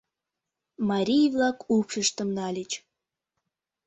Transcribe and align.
Марий-влак 0.89 1.57
упшыштым 1.75 2.29
нальыч. 2.37 2.71